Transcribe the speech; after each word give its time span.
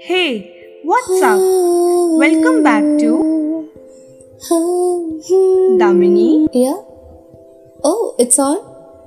Hey, 0.00 0.80
what's 0.84 1.22
up? 1.22 1.38
Welcome 2.18 2.62
back 2.62 2.82
to 3.00 3.70
Damini. 5.78 6.48
Yeah? 6.54 6.80
Oh, 7.84 8.14
it's 8.18 8.38
on? 8.38 8.56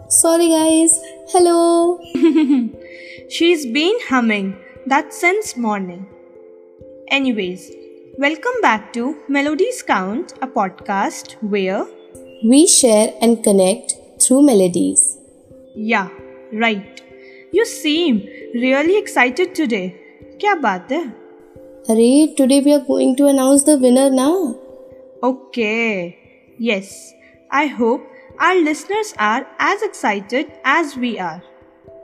Sorry, 0.10 0.50
guys. 0.50 1.00
Hello. 1.30 2.00
She's 3.30 3.66
been 3.66 3.98
humming 4.10 4.58
that 4.86 5.12
since 5.12 5.58
morning. 5.58 6.06
Anyways, 7.08 7.72
welcome 8.20 8.62
back 8.62 8.94
to 8.94 9.18
Melodies 9.28 9.82
Count, 9.82 10.34
a 10.44 10.48
podcast 10.48 11.32
where, 11.42 11.88
We 12.44 12.68
share 12.68 13.16
and 13.22 13.44
connect 13.44 13.96
through 14.22 14.44
melodies. 14.44 15.19
yeah, 15.79 16.09
right. 16.53 17.03
You 17.53 17.65
seem 17.67 18.23
really 18.55 18.97
excited 18.99 19.55
today. 19.55 19.85
क्या 20.41 20.55
बात 20.55 20.93
है? 20.93 21.03
Array, 21.91 22.35
today 22.37 22.61
we 22.67 22.73
are 22.73 22.85
going 22.89 23.15
to 23.17 23.27
announce 23.27 23.65
the 23.65 23.77
winner 23.79 24.11
now. 24.11 24.57
Okay. 25.23 26.17
Yes, 26.59 27.13
I 27.51 27.67
hope 27.67 28.03
our 28.39 28.57
listeners 28.57 29.15
are 29.19 29.47
as 29.59 29.83
excited 29.83 30.53
as 30.65 30.97
we 30.97 31.19
are. 31.19 31.43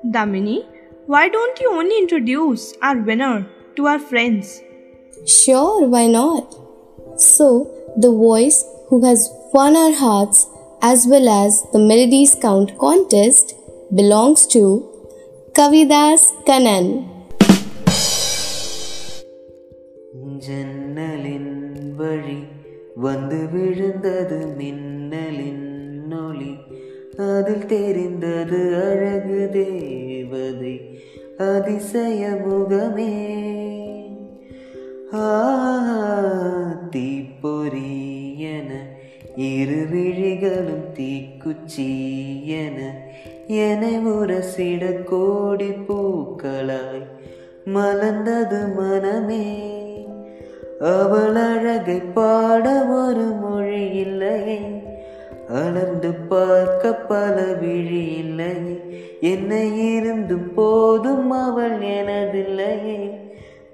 Damini, 0.06 0.64
why 1.06 1.28
don't 1.28 1.60
you 1.60 1.72
only 1.72 1.98
introduce 1.98 2.72
our 2.82 2.98
winner 2.98 3.46
to 3.76 3.86
our 3.86 3.98
friends? 3.98 4.60
Sure, 5.26 5.88
why 5.88 6.06
not? 6.06 6.54
So, 7.16 7.70
the 7.96 8.10
voice 8.10 8.64
who 8.88 9.04
has 9.04 9.28
won 9.52 9.76
our 9.76 9.92
hearts 9.92 10.46
as 10.82 11.06
well 11.06 11.28
as 11.28 11.62
the 11.72 11.78
Melodies 11.78 12.34
Count 12.34 12.78
contest 12.78 13.54
belongs 13.89 14.47
to 14.47 14.63
Kavidas 15.55 16.23
Kanan. 16.45 16.87
ஜன்னலின் 20.45 21.53
வழி 21.95 22.39
வந்து 22.97 23.39
விழுந்தது 23.47 24.39
மின்னலின் 24.57 25.63
ஒளி 26.19 26.51
அதில் 27.27 27.65
தெரிந்தது 27.65 28.59
அழகு 28.83 29.39
தேவதை 29.53 30.75
அதிசய 31.47 32.21
முகமே 32.43 33.13
ஆ, 35.17 35.27
தீப்பொறி 36.89 37.54
இரு 39.35 39.85
விழிகளும் 39.91 40.93
தீக்குச்சி 40.93 41.89
என 42.45 42.93
என்னை 43.47 44.07
உரசிட 44.07 45.03
கோடி 45.03 45.69
பூக்களாய் 45.69 47.03
மலர்ந்தது 47.65 48.75
மனமே. 48.75 49.75
அவள் 50.79 51.35
அழகை 51.35 51.99
பாட 51.99 52.85
ஒரு 52.85 53.21
மொழி 53.21 53.89
இல்லையே. 53.89 54.59
அளந்து 55.49 56.13
பார்க்க 56.13 56.93
பல 56.93 57.43
விழி 57.43 58.05
இல்லையே. 58.05 58.79
என்னை 59.21 59.95
இருந்தும் 59.95 60.53
போதும் 60.53 61.31
அவள் 61.31 61.79
எனதில்லையே. 61.79 63.11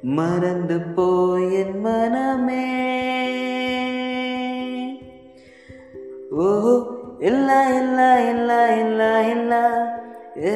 மறந்து 0.02 0.80
போய் 0.80 1.54
என் 1.54 1.80
மனமே. 1.80 2.80
ஓ 6.32 6.50
இல்ல 7.20 7.50
இல்ல 7.70 8.00
இல்ல 8.24 8.52
இல்ல 8.76 9.02
இல்ல 9.32 9.54
ஏ 10.44 10.54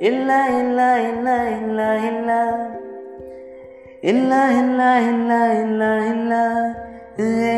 இல்ல 0.00 0.30
இல்ல 0.50 0.80
இல்ல 1.00 1.28
இல்ல 1.50 1.80
இல்ல 2.08 2.32
இல்ல 4.02 4.32
இல்ல 4.52 4.82
இல்ல 5.00 5.32
இல்ல 5.52 5.82
இல்ல 6.06 6.34
ஏ 7.18 7.52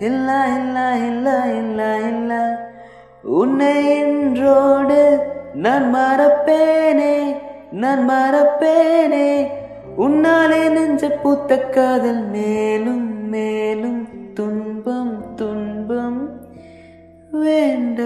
இல்ல 0.00 0.30
இல்ல 0.56 0.78
இல்ல 0.98 1.28
இல்ல 1.54 1.80
இல்ல 2.08 2.32
உன்னை 3.22 3.74
என்றோடு 3.98 5.02
நான் 5.54 5.88
மறப்பேனே 5.94 7.14
நான் 7.72 8.04
மறப்பேனே 8.08 9.28
உன்னாலே 9.96 10.62
நெஞ்ச 10.68 11.08
பூத்த 11.22 11.58
காதல் 11.70 12.24
மேலும் 12.28 13.06
மேலும் 13.30 14.00
துன்பம் 14.34 15.14
துன்பம் 15.36 15.53
window. 17.44 18.04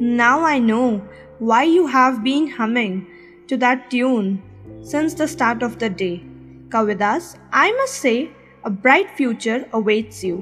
Now 0.00 0.44
I 0.44 0.58
know 0.58 1.02
why 1.38 1.64
you 1.64 1.86
have 1.86 2.22
been 2.22 2.48
humming 2.48 3.06
to 3.48 3.56
that 3.56 3.90
tune 3.90 4.42
since 4.82 5.14
the 5.14 5.26
start 5.26 5.62
of 5.62 5.78
the 5.78 5.90
day. 5.90 6.22
Kavidas, 6.68 7.36
I 7.52 7.72
must 7.72 7.94
say, 7.94 8.30
a 8.64 8.70
bright 8.70 9.10
future 9.16 9.66
awaits 9.72 10.22
you. 10.22 10.38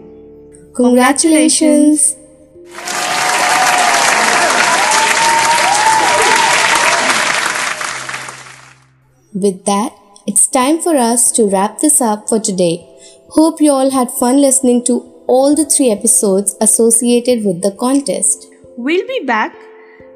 Congratulations. 0.74 2.16
With 9.32 9.64
that, 9.66 9.92
it's 10.26 10.46
time 10.46 10.80
for 10.80 10.96
us 10.96 11.30
to 11.32 11.48
wrap 11.48 11.80
this 11.80 12.00
up 12.00 12.28
for 12.28 12.40
today. 12.40 12.76
Hope 13.30 13.60
you 13.60 13.70
all 13.70 13.90
had 13.90 14.10
fun 14.10 14.40
listening 14.40 14.82
to 14.86 15.15
all 15.26 15.54
the 15.54 15.64
three 15.64 15.90
episodes 15.90 16.56
associated 16.60 17.44
with 17.44 17.62
the 17.62 17.72
contest. 17.72 18.46
We'll 18.76 19.06
be 19.06 19.20
back 19.24 19.54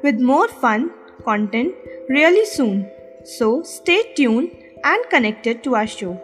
with 0.03 0.19
more 0.19 0.47
fun 0.47 0.91
content 1.23 1.75
really 2.09 2.45
soon. 2.45 2.89
So 3.23 3.63
stay 3.63 4.13
tuned 4.15 4.51
and 4.83 5.09
connected 5.09 5.63
to 5.63 5.75
our 5.75 5.87
show. 5.87 6.19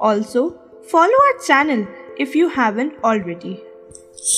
Also, 0.00 0.58
follow 0.88 1.20
our 1.28 1.38
channel 1.46 1.86
if 2.18 2.34
you 2.34 2.48
haven't 2.48 2.94
already. 3.04 3.62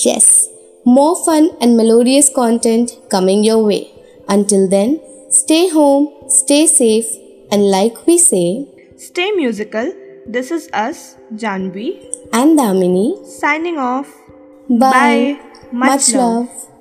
Yes, 0.04 0.48
more 0.84 1.16
fun 1.24 1.50
and 1.60 1.76
melodious 1.76 2.28
content 2.28 2.98
coming 3.10 3.44
your 3.44 3.64
way. 3.64 3.90
Until 4.28 4.68
then, 4.68 5.00
stay 5.30 5.68
home, 5.68 6.28
stay 6.28 6.66
safe, 6.66 7.06
and 7.50 7.70
like 7.70 8.06
we 8.06 8.18
say, 8.18 8.68
Stay 8.96 9.32
musical. 9.32 9.92
This 10.26 10.50
is 10.50 10.68
us, 10.72 11.16
Janvi, 11.34 11.98
and 12.32 12.58
Damini, 12.58 13.26
signing 13.26 13.78
off. 13.78 14.08
bye. 14.68 14.90
Bye. 14.90 15.40
Much 15.72 16.12
love. 16.14 16.46
love. 16.46 16.71